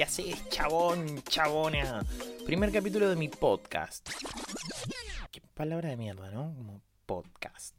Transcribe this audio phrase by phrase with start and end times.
[0.00, 2.02] ¿Qué haces, chabón, chabona?
[2.46, 4.08] Primer capítulo de mi podcast.
[5.30, 6.54] Qué palabra de mierda, ¿no?
[6.56, 7.74] Como podcast.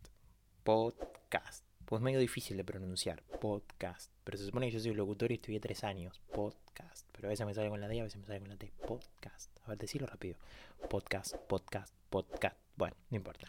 [0.64, 1.66] Podcast.
[1.84, 3.24] Pues medio difícil de pronunciar.
[3.24, 4.12] Podcast.
[4.24, 6.22] Pero se supone que yo soy locutor y estudié tres años.
[6.32, 7.08] Podcast.
[7.12, 8.72] Pero a veces me sale con la D, a veces me sale con la T.
[8.88, 9.50] Podcast.
[9.66, 10.38] A ver, decirlo rápido.
[10.92, 12.56] Podcast, podcast, podcast.
[12.76, 13.41] Bueno, no importa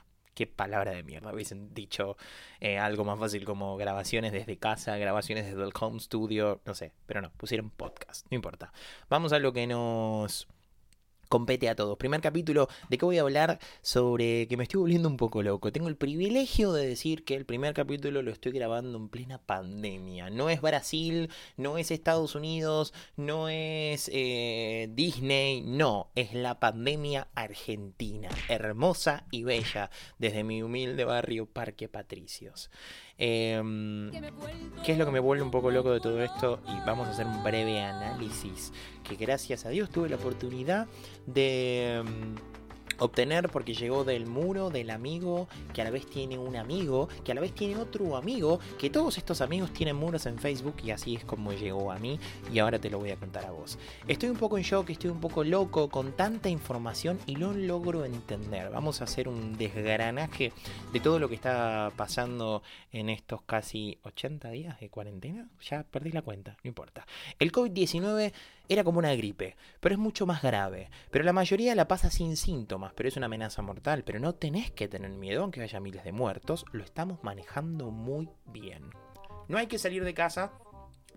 [0.42, 1.32] qué palabra de mierda.
[1.32, 2.16] Hubiesen dicho
[2.58, 6.92] eh, algo más fácil como grabaciones desde casa, grabaciones desde el home studio, no sé,
[7.06, 8.72] pero no, pusieron podcast, no importa.
[9.08, 10.48] Vamos a lo que nos
[11.32, 11.96] compete a todos.
[11.96, 13.58] Primer capítulo, ¿de qué voy a hablar?
[13.80, 15.72] Sobre que me estoy volviendo un poco loco.
[15.72, 20.28] Tengo el privilegio de decir que el primer capítulo lo estoy grabando en plena pandemia.
[20.28, 27.28] No es Brasil, no es Estados Unidos, no es eh, Disney, no, es la pandemia
[27.34, 32.70] argentina, hermosa y bella, desde mi humilde barrio Parque Patricios.
[33.18, 34.10] Em,
[34.84, 36.60] ¿Qué es lo que me vuelve un poco loco de todo esto?
[36.66, 38.72] Y vamos a hacer un breve análisis
[39.04, 40.86] que gracias a Dios tuve la oportunidad
[41.26, 42.34] de em,
[43.02, 47.32] obtener porque llegó del muro del amigo que a la vez tiene un amigo que
[47.32, 50.90] a la vez tiene otro amigo que todos estos amigos tienen muros en Facebook y
[50.90, 52.18] así es como llegó a mí
[52.52, 53.78] y ahora te lo voy a contar a vos.
[54.06, 58.04] Estoy un poco en shock, estoy un poco loco con tanta información y no logro
[58.04, 58.70] entender.
[58.70, 60.52] Vamos a hacer un desgranaje
[60.92, 65.48] de todo lo que está pasando en estos casi 80 días de cuarentena.
[65.68, 67.06] Ya perdí la cuenta, no importa.
[67.38, 68.32] El COVID-19
[68.72, 70.90] era como una gripe, pero es mucho más grave.
[71.10, 74.04] Pero la mayoría la pasa sin síntomas, pero es una amenaza mortal.
[74.04, 78.28] Pero no tenés que tener miedo, aunque haya miles de muertos, lo estamos manejando muy
[78.46, 78.90] bien.
[79.48, 80.52] No hay que salir de casa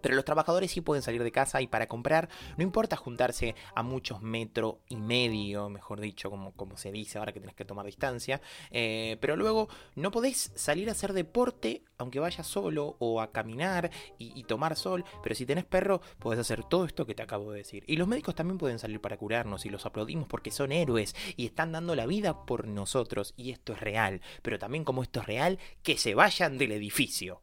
[0.05, 3.81] pero los trabajadores sí pueden salir de casa y para comprar no importa juntarse a
[3.81, 7.87] muchos metros y medio, mejor dicho, como, como se dice ahora que tenés que tomar
[7.87, 8.39] distancia.
[8.69, 13.89] Eh, pero luego no podés salir a hacer deporte aunque vayas solo o a caminar
[14.19, 15.03] y, tomar sol.
[15.23, 17.83] Pero si tenés perro, podés hacer todo esto que te acabo de decir.
[17.87, 21.47] Y los médicos también pueden salir para curarnos y los aplaudimos porque son héroes y
[21.47, 23.33] están dando la vida por nosotros.
[23.37, 24.21] Y esto es real.
[24.43, 27.41] Pero también como esto es real, que se vayan del edificio.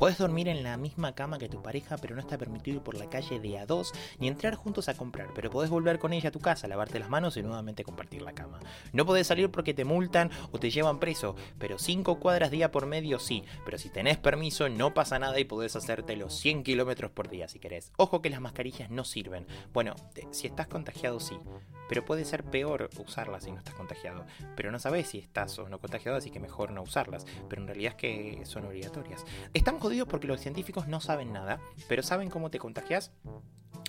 [0.00, 2.96] Puedes dormir en la misma cama que tu pareja, pero no está permitido ir por
[2.96, 6.30] la calle de a dos ni entrar juntos a comprar, pero podés volver con ella
[6.30, 8.60] a tu casa, lavarte las manos y nuevamente compartir la cama.
[8.94, 12.86] No podés salir porque te multan o te llevan preso, pero cinco cuadras día por
[12.86, 17.10] medio sí, pero si tenés permiso no pasa nada y podés hacerte los 100 kilómetros
[17.10, 17.92] por día si querés.
[17.98, 19.46] Ojo que las mascarillas no sirven.
[19.74, 19.96] Bueno,
[20.30, 21.36] si estás contagiado sí,
[21.90, 24.24] pero puede ser peor usarlas si no estás contagiado.
[24.54, 27.26] Pero no sabes si estás o no contagiado, así que mejor no usarlas.
[27.48, 29.26] Pero en realidad es que son obligatorias.
[29.52, 33.12] Estamos porque los científicos no saben nada, pero saben cómo te contagias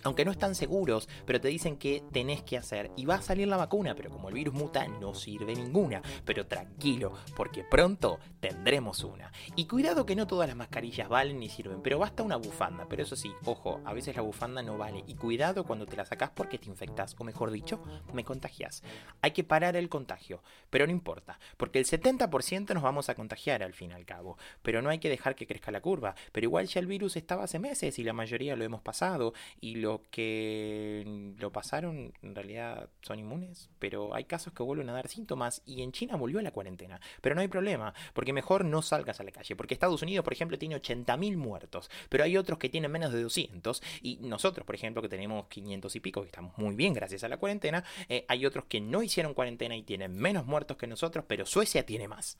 [0.04, 2.92] aunque no están seguros, pero te dicen que tenés que hacer.
[2.96, 6.02] Y va a salir la vacuna, pero como el virus muta, no sirve ninguna.
[6.26, 9.32] Pero tranquilo, porque pronto tendremos una.
[9.56, 12.86] Y cuidado que no todas las mascarillas valen ni sirven, pero basta una bufanda.
[12.90, 15.04] Pero eso sí, ojo, a veces la bufanda no vale.
[15.08, 17.82] Y cuidado cuando te la sacás porque te infectas, o mejor dicho,
[18.14, 18.84] me contagias.
[19.22, 23.64] Hay que parar el contagio, pero no importa, porque el 70% nos vamos a contagiar
[23.64, 24.38] al fin y al cabo.
[24.62, 26.16] Pero no hay que dejar que crezca la curva.
[26.32, 29.34] Pero igual ya el virus estaba hace meses y la mayoría lo hemos pasado.
[29.60, 34.94] Y lo que lo pasaron en realidad son inmunes, pero hay casos que vuelven a
[34.94, 37.00] dar síntomas y en China volvió a la cuarentena.
[37.22, 40.34] Pero no hay problema, porque mejor no salgas a la calle, porque Estados Unidos, por
[40.34, 44.76] ejemplo, tiene 80.000 muertos, pero hay otros que tienen menos de 200 y nosotros, por
[44.76, 48.26] ejemplo, que tenemos 500 y pico, que estamos muy bien gracias a la cuarentena, eh,
[48.28, 52.08] hay otros que no hicieron cuarentena y tienen menos muertos que nosotros, pero Suecia tiene
[52.08, 52.38] más.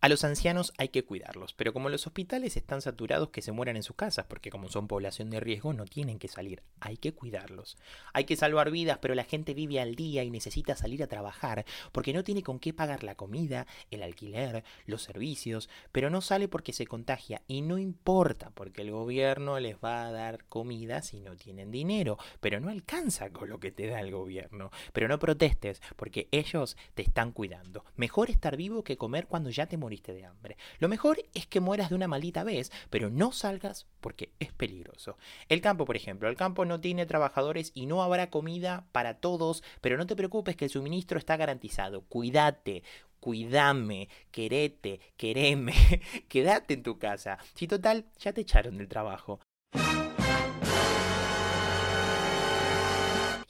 [0.00, 3.76] A los ancianos hay que cuidarlos, pero como los hospitales están saturados que se mueran
[3.76, 7.14] en sus casas, porque como son población de riesgo no tienen que salir, hay que
[7.14, 7.78] cuidarlos.
[8.12, 11.64] Hay que salvar vidas, pero la gente vive al día y necesita salir a trabajar,
[11.92, 16.46] porque no tiene con qué pagar la comida, el alquiler, los servicios, pero no sale
[16.46, 21.20] porque se contagia y no importa, porque el gobierno les va a dar comida si
[21.20, 24.70] no tienen dinero, pero no alcanza con lo que te da el gobierno.
[24.92, 27.84] Pero no protestes, porque ellos te están cuidando.
[27.96, 30.58] Mejor estar vivo que comer cuando ya te morís de hambre.
[30.80, 35.16] Lo mejor es que mueras de una maldita vez, pero no salgas porque es peligroso.
[35.48, 39.62] El campo, por ejemplo, el campo no tiene trabajadores y no habrá comida para todos,
[39.80, 42.02] pero no te preocupes que el suministro está garantizado.
[42.02, 42.82] Cuídate,
[43.20, 45.72] cuídame, querete, quereme,
[46.28, 47.38] quédate en tu casa.
[47.54, 49.40] Si total, ya te echaron del trabajo.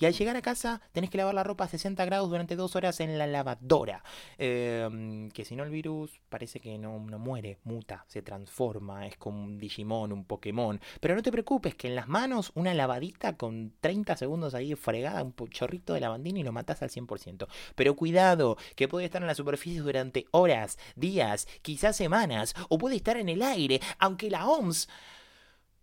[0.04, 2.76] Y al llegar a casa tenés que lavar la ropa a 60 grados durante dos
[2.76, 4.04] horas en la lavadora.
[4.36, 9.16] Em, que si no el virus parece que no, no muere, muta, se transforma, es
[9.16, 10.78] como un Digimon, un Pokémon.
[11.00, 15.22] Pero no te preocupes, que en las manos una lavadita con 30 segundos ahí fregada,
[15.22, 17.48] un chorrito de lavandina y lo matás al 100%.
[17.74, 22.96] Pero cuidado, que puede estar en la superficie durante horas, días, quizás semanas, o puede
[22.96, 24.86] estar en el aire, aunque la OMS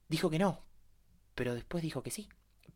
[0.09, 0.61] dijo que no,
[1.33, 2.29] pero después dijo que sí.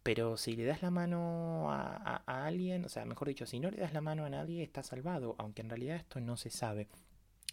[0.06, 3.78] Pero si le das la mano a, alguien, o sea, mejor dicho, si no le
[3.78, 6.88] das la mano a nadie, está salvado, aunque en realidad esto no se sabe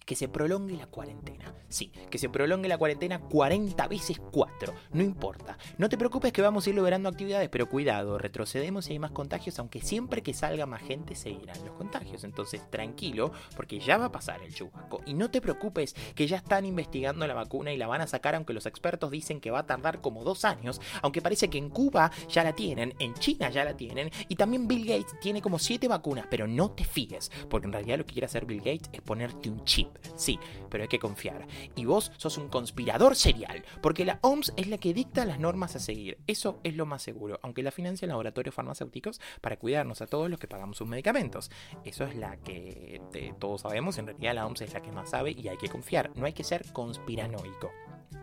[0.04, 1.54] que se prolongue la cuarentena.
[1.68, 4.74] Sí, que se prolongue la cuarentena 40 veces 4.
[4.92, 5.56] No importa.
[5.78, 9.12] No te preocupes que vamos a ir liberando actividades, pero cuidado, retrocedemos y hay más
[9.12, 12.24] contagios, aunque siempre que salga más gente se irán los contagios.
[12.24, 15.00] Entonces, tranquilo, porque ya va a pasar el chubasco.
[15.06, 18.34] Y no te preocupes que ya están investigando la vacuna y la van a sacar,
[18.34, 21.70] aunque los expertos dicen que va a tardar como dos años, aunque parece que en
[21.70, 25.58] Cuba ya la tienen, en China ya la tienen, y también Bill Gates tiene como
[25.58, 28.90] 7 vacunas, pero no te fíes, porque en realidad lo que quiere hacer Bill Gates
[28.92, 29.91] es ponerte un chip.
[30.16, 30.38] Sí,
[30.70, 31.46] pero hay que confiar.
[31.76, 35.76] Y vos sos un conspirador serial, porque la OMS es la que dicta las normas
[35.76, 36.18] a seguir.
[36.26, 40.38] Eso es lo más seguro, aunque la financian laboratorios farmacéuticos para cuidarnos a todos los
[40.38, 41.50] que pagamos sus medicamentos.
[41.84, 43.00] Eso es la que
[43.38, 46.10] todos sabemos, en realidad la OMS es la que más sabe y hay que confiar.
[46.14, 47.70] No hay que ser conspiranoico.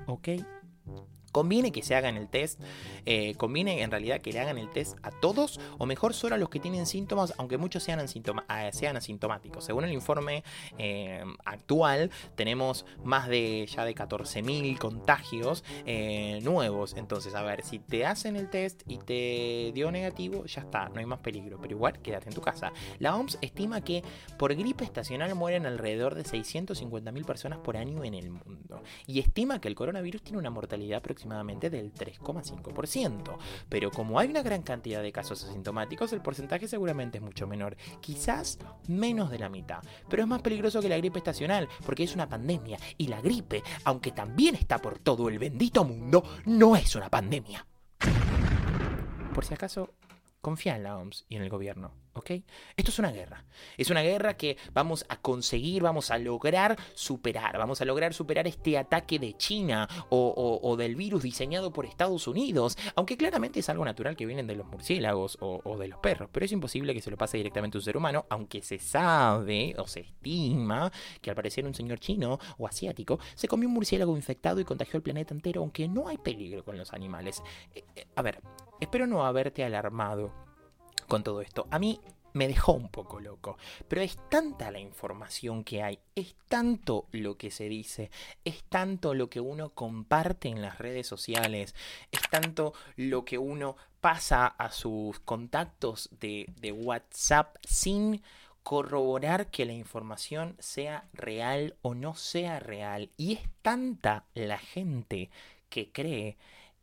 [0.07, 0.29] ¿Ok?
[1.31, 2.59] Conviene que se hagan el test,
[3.05, 6.37] eh, conviene en realidad que le hagan el test a todos o mejor solo a
[6.37, 7.99] los que tienen síntomas, aunque muchos sean,
[8.47, 9.63] ah, asintomáticos.
[9.63, 10.43] Según el informe
[10.77, 16.95] eh, actual, tenemos más de ya de 14.000 contagios eh, nuevos.
[16.95, 20.99] Entonces, a ver, si te hacen el test y te dio negativo, ya está, no
[20.99, 22.71] hay más peligro, pero igual quédate en tu casa.
[22.99, 24.03] La OMS estima que
[24.37, 29.59] por gripe estacional mueren alrededor de 650.000 personas por año en el mundo y estima
[29.61, 33.37] que el coronavirus tiene una mortalidad aproximada aproximadamente del 3,5%.
[33.67, 37.75] Pero como hay una gran cantidad de casos asintomáticos, el porcentaje seguramente es mucho menor,
[37.99, 38.57] quizás
[38.87, 39.83] menos de la mitad.
[40.07, 43.61] Pero es más peligroso que la gripe estacional, porque es una pandemia, y la gripe,
[43.83, 47.65] aunque también está por todo el bendito mundo, no es una pandemia.
[49.33, 49.93] Por si acaso,
[50.41, 51.93] confía en la OMS y en el gobierno.
[52.19, 52.31] ¿ok?
[52.75, 53.45] Esto es una guerra.
[53.77, 57.57] Es una guerra que vamos a conseguir, vamos a lograr superar.
[57.57, 62.77] Vamos a lograr superar este ataque de China o, del virus diseñado por Estados Unidos.
[62.95, 66.29] Aunque claramente es algo natural que vienen de los murciélagos o, de los perros.
[66.31, 68.25] Pero es imposible que se lo pase directamente a un ser humano.
[68.29, 73.47] Aunque se sabe o se estima que al parecer un señor chino o asiático se
[73.47, 75.61] comió un murciélago infectado y contagió el planeta entero.
[75.61, 77.41] Aunque no hay peligro con los animales.
[77.73, 78.41] Eh, eh, a ver,
[78.79, 80.33] espero no haberte alarmado
[81.07, 81.67] con todo esto.
[81.71, 81.99] A mí
[82.33, 83.57] me dejó un poco loco.
[83.87, 88.11] Pero es tanta la información que hay, es tanto lo que se dice,
[88.45, 91.75] es tanto lo que uno comparte en las redes sociales,
[92.11, 98.21] es tanto lo que uno pasa a sus contactos de, de WhatsApp sin
[98.63, 103.11] corroborar que la información sea real o no sea real.
[103.17, 105.29] Y es tanta la gente
[105.69, 106.37] que cree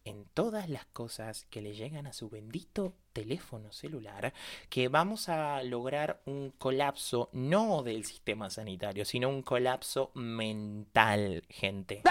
[0.07, 4.33] en todas las cosas que le llegan a su bendito teléfono celular
[4.71, 12.03] que vamos a lograr un colapso no del sistema sanitario, sino un colapso mental, gente.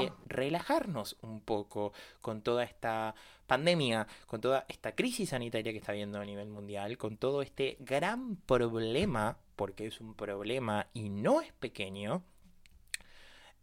[0.00, 3.14] Hay que relajarnos un poco con toda esta
[3.46, 7.76] pandemia, con toda esta crisis sanitaria que está habiendo a nivel mundial, con todo este
[7.78, 12.24] gran problema, porque es un problema y no es pequeño,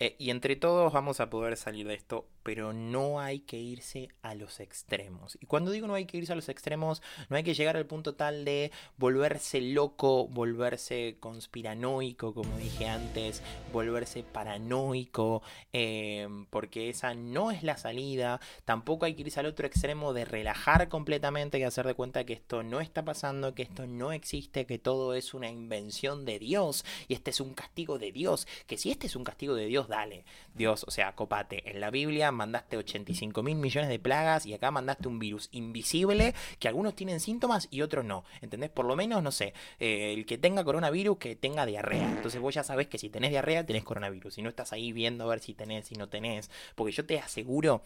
[0.04, 4.10] eh, y entre todos vamos a poder salir de esto pero no hay que irse
[4.22, 5.38] a los extremos.
[5.42, 7.86] Y cuando digo no hay que irse a los extremos, no hay que llegar al
[7.86, 13.42] punto tal de volverse loco, volverse conspiranoico, como dije antes,
[13.72, 15.42] volverse paranoico,
[15.72, 18.40] eh, porque esa no es la salida.
[18.66, 22.34] Tampoco hay que irse al otro extremo de relajar completamente y hacer de cuenta que
[22.34, 26.86] esto no está pasando, que esto no existe, que todo es una invención de Dios
[27.08, 28.48] y este es un castigo de Dios.
[28.68, 31.70] Que si este es un castigo de Dios, dale, Dios, o sea, copate.
[31.70, 36.34] En la Biblia mandaste 85 mil millones de plagas y acá mandaste un virus invisible
[36.60, 38.24] que algunos tienen síntomas y otros no.
[38.42, 38.70] ¿Entendés?
[38.70, 42.10] Por lo menos, no sé, eh, el que tenga coronavirus, que tenga diarrea.
[42.10, 44.38] Entonces vos ya sabés que si tenés diarrea, tenés coronavirus.
[44.38, 46.50] Y no estás ahí viendo a ver si tenés, si no tenés.
[46.76, 47.84] Porque yo te aseguro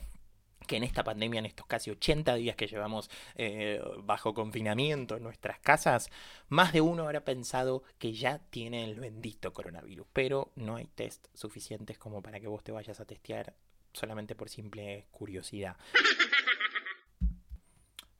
[0.65, 5.23] que en esta pandemia, en estos casi 80 días que llevamos eh, bajo confinamiento en
[5.23, 6.09] nuestras casas,
[6.49, 11.27] más de uno habrá pensado que ya tiene el bendito coronavirus, pero no hay test
[11.33, 13.55] suficientes como para que vos te vayas a testear
[13.97, 15.75] solamente por simple curiosidad.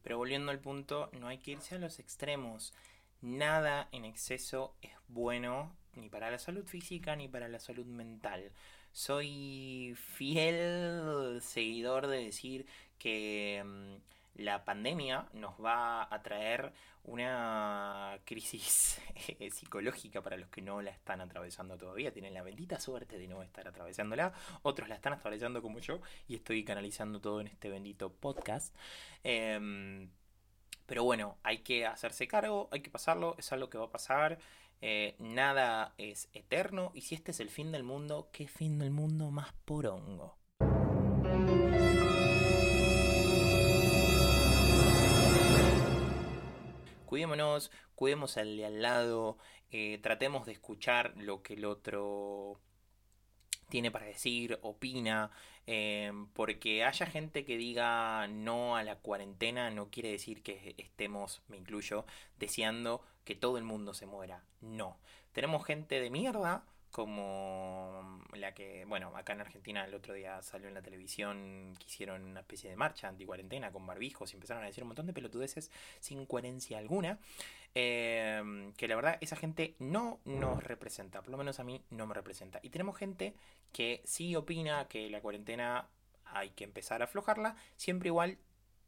[0.03, 2.73] Pero volviendo al punto, no hay que irse a los extremos.
[3.21, 8.51] Nada en exceso es bueno ni para la salud física ni para la salud mental.
[8.91, 12.65] Soy fiel seguidor de decir
[12.97, 13.95] que mm,
[14.37, 16.71] la pandemia nos va a traer
[17.03, 19.01] una crisis
[19.39, 22.11] eh, psicológica para los que no la están atravesando todavía.
[22.11, 24.33] Tienen la bendita suerte de no estar atravesándola.
[24.61, 28.75] Otros la están atravesando como yo y estoy canalizando todo en este bendito podcast.
[29.23, 30.09] Em,
[30.85, 34.37] pero bueno, hay que hacerse cargo, hay que pasarlo, es algo que va a pasar.
[34.79, 38.91] Eh, nada es eterno y si este es el fin del mundo, ¿qué fin del
[38.91, 40.37] mundo más porongo?
[47.07, 49.39] Cuidémonos, cuidemos al de al lado,
[49.71, 52.59] eh, tratemos de escuchar lo que el otro
[53.69, 55.31] tiene para decir, opina,
[55.65, 61.41] eh, porque haya gente que diga no a la cuarentena no quiere decir que estemos,
[61.49, 62.05] me incluyo,
[62.37, 64.43] deseando que todo el mundo se muera.
[64.61, 64.97] No.
[65.33, 70.67] Tenemos gente de mierda como la que, bueno, acá en Argentina el otro día salió
[70.67, 74.67] en la televisión que hicieron una especie de marcha anti-cuarentena con barbijos y empezaron a
[74.67, 77.19] decir un montón de pelotudeces sin coherencia alguna.
[77.79, 82.07] Em, que la verdad esa gente no nos representa, por lo menos a mí no
[82.07, 82.59] me representa.
[82.63, 83.35] Y tenemos gente
[83.71, 85.87] que sí opina que la cuarentena
[86.25, 88.39] hay que empezar a aflojarla, siempre igual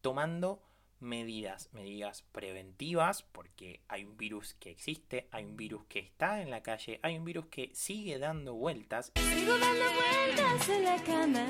[0.01, 0.61] tomando
[0.99, 6.49] medidas, medidas preventivas, porque hay un virus que existe, hay un virus que está en
[6.49, 9.11] la calle, hay un virus que sigue dando vueltas.
[9.15, 11.45] Sigo dando vueltas en la cama.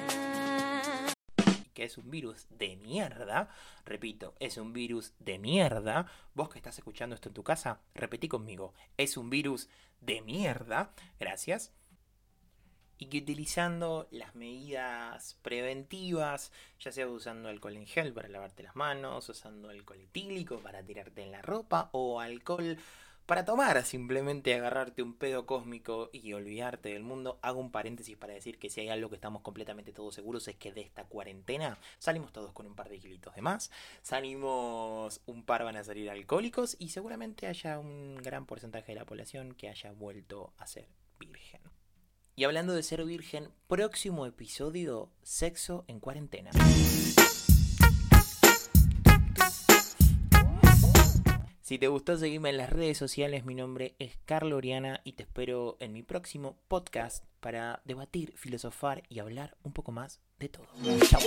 [1.74, 3.50] Que es un virus de mierda.
[3.86, 6.08] Repito, es un virus de mierda.
[6.34, 8.74] Vos que estás escuchando esto en tu casa, repetí conmigo.
[8.98, 9.70] Es un virus
[10.02, 10.94] de mierda.
[11.20, 11.74] Gracias
[13.00, 18.76] y que utilizando las medidas preventivas, ya sea usando alcohol en gel para lavarte las
[18.76, 22.78] manos, usando alcohol etílico para tirarte en la ropa o alcohol
[23.26, 27.40] para tomar, simplemente agarrarte un pedo cósmico y olvidarte del mundo.
[27.44, 30.56] Hago un paréntesis para decir que si hay algo que estamos completamente todos seguros es
[30.56, 35.44] que de esta cuarentena salimos todos con un par de kilitos de más, salimos un
[35.44, 39.70] par van a salir alcohólicos y seguramente haya un gran porcentaje de la población que
[39.70, 40.88] haya vuelto a ser
[41.20, 41.62] virgen.
[42.40, 46.52] Y hablando de ser virgen, próximo episodio, sexo en cuarentena.
[51.60, 53.44] Si te gustó, seguime en las redes sociales.
[53.44, 59.04] Mi nombre es Carlo Oriana y te espero en mi próximo podcast para debatir, filosofar
[59.10, 60.68] y hablar un poco más de todo.
[61.10, 61.20] Chao.